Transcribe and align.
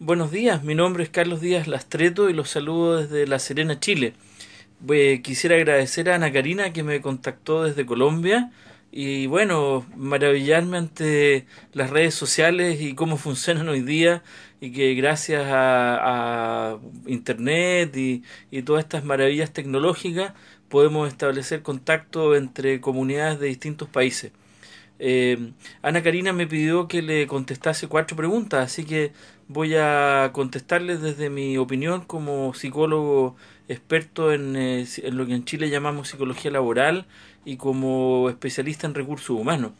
Buenos 0.00 0.30
días, 0.30 0.62
mi 0.62 0.76
nombre 0.76 1.02
es 1.02 1.10
Carlos 1.10 1.40
Díaz 1.40 1.66
Lastreto 1.66 2.30
y 2.30 2.32
los 2.32 2.50
saludo 2.50 2.98
desde 2.98 3.26
La 3.26 3.40
Serena, 3.40 3.80
Chile. 3.80 4.14
quisiera 5.24 5.56
agradecer 5.56 6.08
a 6.08 6.14
Ana 6.14 6.32
Karina 6.32 6.72
que 6.72 6.84
me 6.84 7.00
contactó 7.00 7.64
desde 7.64 7.84
Colombia 7.84 8.52
y 8.92 9.26
bueno, 9.26 9.84
maravillarme 9.96 10.78
ante 10.78 11.46
las 11.72 11.90
redes 11.90 12.14
sociales 12.14 12.80
y 12.80 12.94
cómo 12.94 13.16
funcionan 13.16 13.68
hoy 13.68 13.80
día 13.80 14.22
y 14.60 14.70
que 14.70 14.94
gracias 14.94 15.44
a, 15.48 16.78
Internet 17.06 17.96
y, 17.96 18.22
y 18.52 18.62
todas 18.62 18.84
estas 18.84 19.04
maravillas 19.04 19.52
tecnológicas 19.52 20.32
podemos 20.68 21.08
establecer 21.08 21.62
contacto 21.62 22.36
entre 22.36 22.80
comunidades 22.80 23.40
de 23.40 23.48
distintos 23.48 23.88
países. 23.88 24.30
Eh, 24.98 25.52
Ana 25.82 26.02
Karina 26.02 26.32
me 26.32 26.46
pidió 26.46 26.88
que 26.88 27.02
le 27.02 27.26
contestase 27.26 27.86
cuatro 27.86 28.16
preguntas, 28.16 28.64
así 28.64 28.84
que 28.84 29.12
voy 29.46 29.74
a 29.76 30.30
contestarles 30.32 31.00
desde 31.00 31.30
mi 31.30 31.56
opinión 31.56 32.02
como 32.02 32.52
psicólogo 32.54 33.36
experto 33.68 34.32
en, 34.32 34.56
eh, 34.56 34.86
en, 35.02 35.16
lo 35.16 35.26
que 35.26 35.34
en 35.34 35.44
Chile 35.44 35.70
llamamos 35.70 36.08
psicología 36.08 36.50
laboral 36.50 37.06
y 37.44 37.56
como 37.56 38.28
especialista 38.28 38.86
en 38.86 38.94
recursos 38.94 39.30
humanos. 39.30 39.72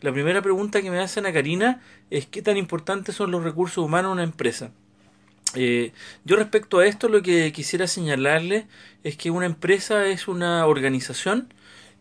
La 0.00 0.12
primera 0.12 0.40
pregunta 0.40 0.80
que 0.80 0.90
me 0.90 0.98
hace 0.98 1.20
Ana 1.20 1.32
Karina 1.32 1.82
es 2.10 2.26
qué 2.26 2.42
tan 2.42 2.56
importantes 2.56 3.14
son 3.14 3.30
los 3.30 3.44
recursos 3.44 3.84
humanos 3.84 4.10
en 4.10 4.12
una 4.12 4.22
empresa. 4.22 4.70
Eh, 5.54 5.92
yo 6.24 6.36
respecto 6.36 6.78
a 6.78 6.86
esto 6.86 7.08
lo 7.08 7.22
que 7.22 7.52
quisiera 7.52 7.86
señalarle 7.88 8.66
es 9.02 9.16
que 9.16 9.30
una 9.30 9.46
empresa 9.46 10.06
es 10.06 10.28
una 10.28 10.64
organización 10.66 11.52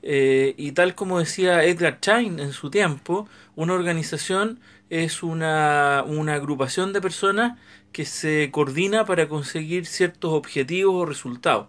eh, 0.02 0.53
y 0.58 0.71
tal 0.71 0.95
como 0.95 1.20
decía 1.20 1.63
Edgar 1.63 1.99
Chain 1.99 2.39
en 2.39 2.53
su 2.53 2.70
tiempo, 2.70 3.27
una 3.55 3.73
organización 3.73 4.59
es 4.89 5.23
una, 5.23 6.03
una 6.08 6.35
agrupación 6.35 6.94
de 6.94 7.02
personas 7.02 7.58
que 7.91 8.05
se 8.05 8.49
coordina 8.52 9.05
para 9.05 9.27
conseguir 9.27 9.85
ciertos 9.85 10.34
objetivos 10.34 10.95
o 10.95 11.05
resultados. 11.05 11.67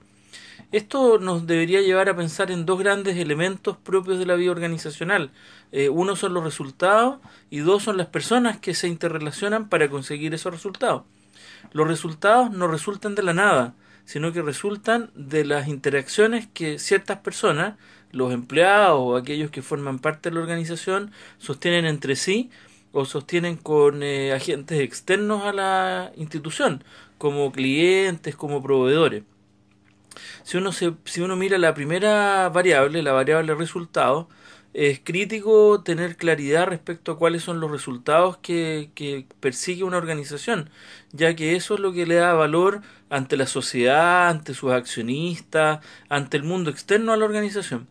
Esto 0.72 1.18
nos 1.18 1.48
debería 1.48 1.80
llevar 1.80 2.08
a 2.08 2.16
pensar 2.16 2.52
en 2.52 2.64
dos 2.64 2.78
grandes 2.78 3.16
elementos 3.16 3.76
propios 3.76 4.20
de 4.20 4.26
la 4.26 4.36
vida 4.36 4.52
organizacional. 4.52 5.32
Eh, 5.72 5.88
uno 5.88 6.14
son 6.14 6.32
los 6.32 6.44
resultados 6.44 7.18
y 7.50 7.58
dos 7.58 7.82
son 7.82 7.96
las 7.96 8.06
personas 8.06 8.58
que 8.58 8.74
se 8.74 8.86
interrelacionan 8.86 9.68
para 9.68 9.90
conseguir 9.90 10.32
esos 10.32 10.52
resultados. 10.52 11.02
Los 11.72 11.88
resultados 11.88 12.52
no 12.52 12.68
resultan 12.68 13.16
de 13.16 13.24
la 13.24 13.34
nada, 13.34 13.74
sino 14.10 14.32
que 14.32 14.42
resultan 14.42 15.12
de 15.14 15.44
las 15.44 15.68
interacciones 15.68 16.48
que 16.52 16.80
ciertas 16.80 17.18
personas, 17.18 17.76
los 18.10 18.32
empleados 18.32 18.98
o 18.98 19.14
aquellos 19.14 19.52
que 19.52 19.62
forman 19.62 20.00
parte 20.00 20.30
de 20.30 20.34
la 20.34 20.40
organización, 20.40 21.12
sostienen 21.38 21.86
entre 21.86 22.16
sí 22.16 22.50
o 22.90 23.04
sostienen 23.04 23.56
con 23.56 24.02
eh, 24.02 24.32
agentes 24.32 24.80
externos 24.80 25.44
a 25.44 25.52
la 25.52 26.12
institución, 26.16 26.82
como 27.18 27.52
clientes, 27.52 28.34
como 28.34 28.60
proveedores. 28.60 29.22
Si 30.42 30.56
uno, 30.56 30.72
se, 30.72 30.92
si 31.04 31.20
uno 31.20 31.36
mira 31.36 31.58
la 31.58 31.74
primera 31.74 32.48
variable, 32.48 33.02
la 33.02 33.12
variable 33.12 33.54
resultado, 33.54 34.28
es 34.72 35.00
crítico 35.02 35.82
tener 35.82 36.16
claridad 36.16 36.66
respecto 36.66 37.12
a 37.12 37.18
cuáles 37.18 37.42
son 37.42 37.60
los 37.60 37.70
resultados 37.70 38.36
que, 38.38 38.90
que, 38.94 39.26
persigue 39.40 39.82
una 39.84 39.96
organización, 39.96 40.70
ya 41.12 41.34
que 41.34 41.56
eso 41.56 41.74
es 41.74 41.80
lo 41.80 41.92
que 41.92 42.06
le 42.06 42.16
da 42.16 42.34
valor 42.34 42.82
ante 43.08 43.36
la 43.36 43.46
sociedad, 43.46 44.28
ante 44.28 44.54
sus 44.54 44.72
accionistas, 44.72 45.80
ante 46.08 46.36
el 46.36 46.44
mundo 46.44 46.70
externo 46.70 47.12
a 47.12 47.16
la 47.16 47.24
organización. 47.24 47.88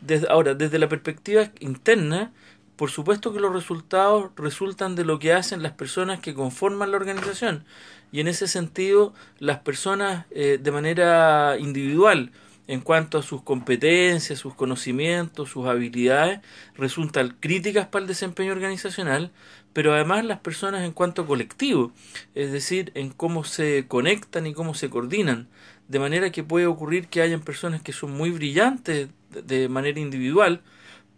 Desde, 0.00 0.28
ahora, 0.28 0.54
desde 0.54 0.78
la 0.78 0.88
perspectiva 0.88 1.50
interna, 1.60 2.32
por 2.76 2.90
supuesto 2.90 3.32
que 3.32 3.40
los 3.40 3.52
resultados 3.52 4.30
resultan 4.36 4.94
de 4.94 5.04
lo 5.04 5.18
que 5.18 5.32
hacen 5.32 5.62
las 5.62 5.72
personas 5.72 6.20
que 6.20 6.34
conforman 6.34 6.90
la 6.90 6.98
organización, 6.98 7.64
y 8.12 8.20
en 8.20 8.28
ese 8.28 8.48
sentido 8.48 9.14
las 9.38 9.60
personas 9.60 10.26
eh, 10.30 10.58
de 10.62 10.70
manera 10.70 11.56
individual, 11.58 12.32
en 12.68 12.80
cuanto 12.80 13.18
a 13.18 13.22
sus 13.22 13.42
competencias, 13.42 14.38
sus 14.38 14.54
conocimientos, 14.54 15.50
sus 15.50 15.66
habilidades, 15.66 16.40
resultan 16.74 17.36
críticas 17.40 17.86
para 17.86 18.02
el 18.02 18.08
desempeño 18.08 18.52
organizacional, 18.52 19.30
pero 19.72 19.94
además 19.94 20.24
las 20.24 20.40
personas 20.40 20.84
en 20.84 20.92
cuanto 20.92 21.22
a 21.22 21.26
colectivo, 21.26 21.92
es 22.34 22.50
decir, 22.50 22.92
en 22.94 23.10
cómo 23.10 23.44
se 23.44 23.86
conectan 23.86 24.46
y 24.46 24.54
cómo 24.54 24.74
se 24.74 24.90
coordinan, 24.90 25.48
de 25.88 25.98
manera 26.00 26.32
que 26.32 26.42
puede 26.42 26.66
ocurrir 26.66 27.08
que 27.08 27.22
hayan 27.22 27.40
personas 27.40 27.82
que 27.82 27.92
son 27.92 28.12
muy 28.12 28.30
brillantes 28.30 29.08
de 29.30 29.68
manera 29.68 30.00
individual, 30.00 30.62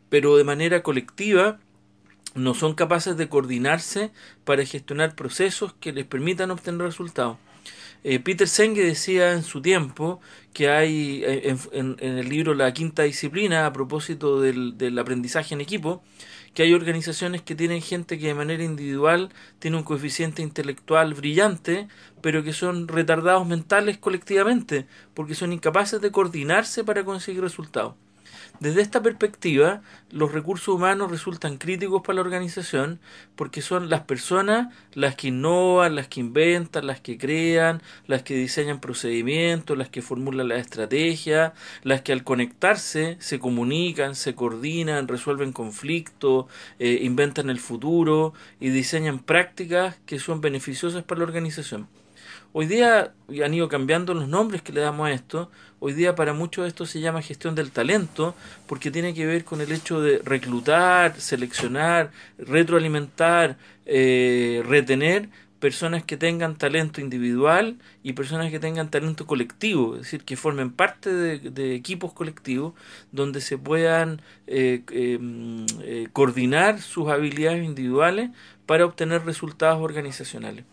pero 0.08 0.36
de 0.36 0.44
manera 0.44 0.82
colectiva 0.82 1.58
no 2.34 2.54
son 2.54 2.74
capaces 2.74 3.16
de 3.16 3.28
coordinarse 3.28 4.10
para 4.44 4.64
gestionar 4.64 5.14
procesos 5.14 5.74
que 5.80 5.92
les 5.92 6.06
permitan 6.06 6.50
obtener 6.50 6.82
resultados. 6.82 7.36
Eh, 8.04 8.20
Peter 8.20 8.46
Senge 8.46 8.82
decía 8.84 9.32
en 9.32 9.42
su 9.42 9.60
tiempo 9.60 10.20
que 10.52 10.68
hay 10.68 11.22
eh, 11.24 11.56
en, 11.72 11.96
el 12.00 12.28
libro 12.28 12.54
La 12.54 12.72
Quinta 12.72 13.02
Disciplina, 13.02 13.66
a 13.66 13.72
propósito 13.72 14.40
del, 14.40 14.98
aprendizaje 14.98 15.54
en 15.54 15.60
equipo, 15.60 16.02
que 16.54 16.62
hay 16.62 16.74
organizaciones 16.74 17.42
que 17.42 17.54
tienen 17.54 17.82
gente 17.82 18.18
que 18.18 18.28
de 18.28 18.34
manera 18.34 18.62
individual 18.62 19.30
tiene 19.58 19.76
un 19.76 19.82
coeficiente 19.82 20.42
intelectual 20.42 21.14
brillante, 21.14 21.88
pero 22.22 22.44
que 22.44 22.52
son 22.52 22.88
retardados 22.88 23.46
mentales 23.46 23.98
colectivamente, 23.98 24.86
porque 25.14 25.34
son 25.34 25.52
incapaces 25.52 26.00
de 26.00 26.12
coordinarse 26.12 26.84
para 26.84 27.04
conseguir 27.04 27.42
resultados. 27.42 27.94
Desde 28.60 28.82
esta 28.82 29.02
perspectiva, 29.02 29.82
los 30.10 30.32
recursos 30.32 30.74
humanos 30.74 31.12
resultan 31.12 31.58
críticos 31.58 32.02
para 32.02 32.16
la 32.16 32.22
organización 32.22 32.98
porque 33.36 33.62
son 33.62 33.88
las 33.88 34.00
personas 34.00 34.74
las 34.94 35.14
que 35.14 35.28
innovan, 35.28 35.94
las 35.94 36.08
que 36.08 36.18
inventan, 36.18 36.86
las 36.86 37.00
que 37.00 37.18
crean, 37.18 37.82
las 38.08 38.24
que 38.24 38.34
diseñan 38.34 38.80
procedimientos, 38.80 39.78
las 39.78 39.90
que 39.90 40.02
formulan 40.02 40.48
la 40.48 40.56
estrategia, 40.56 41.54
las 41.84 42.02
que 42.02 42.12
al 42.12 42.24
conectarse 42.24 43.16
se 43.20 43.38
comunican, 43.38 44.16
se 44.16 44.34
coordinan, 44.34 45.06
resuelven 45.06 45.52
conflictos, 45.52 46.46
eh, 46.80 46.98
inventan 47.02 47.50
el 47.50 47.60
futuro 47.60 48.34
y 48.58 48.70
diseñan 48.70 49.20
prácticas 49.20 49.96
que 50.04 50.18
son 50.18 50.40
beneficiosas 50.40 51.04
para 51.04 51.20
la 51.20 51.26
organización. 51.26 51.86
Hoy 52.52 52.66
día 52.66 53.12
han 53.44 53.54
ido 53.54 53.68
cambiando 53.68 54.14
los 54.14 54.26
nombres 54.26 54.62
que 54.62 54.72
le 54.72 54.80
damos 54.80 55.06
a 55.06 55.12
esto. 55.12 55.50
Hoy 55.80 55.92
día 55.92 56.14
para 56.14 56.32
muchos 56.32 56.66
esto 56.66 56.86
se 56.86 57.00
llama 57.00 57.20
gestión 57.20 57.54
del 57.54 57.70
talento 57.70 58.34
porque 58.66 58.90
tiene 58.90 59.12
que 59.12 59.26
ver 59.26 59.44
con 59.44 59.60
el 59.60 59.70
hecho 59.70 60.00
de 60.00 60.20
reclutar, 60.24 61.20
seleccionar, 61.20 62.10
retroalimentar, 62.38 63.58
eh, 63.84 64.62
retener 64.66 65.28
personas 65.60 66.04
que 66.04 66.16
tengan 66.16 66.56
talento 66.56 67.00
individual 67.00 67.78
y 68.02 68.14
personas 68.14 68.50
que 68.50 68.60
tengan 68.60 68.90
talento 68.90 69.26
colectivo, 69.26 69.96
es 69.96 70.02
decir, 70.02 70.24
que 70.24 70.36
formen 70.36 70.70
parte 70.70 71.12
de, 71.12 71.74
equipos 71.74 72.12
colectivos 72.12 72.74
donde 73.12 73.40
se 73.40 73.58
puedan 73.58 74.22
eh, 74.46 74.82
em, 74.90 75.66
eh, 75.82 76.08
coordinar 76.12 76.80
sus 76.80 77.08
habilidades 77.08 77.64
individuales 77.64 78.30
para 78.66 78.84
obtener 78.86 79.24
resultados 79.24 79.82
organizacionales. 79.82 80.64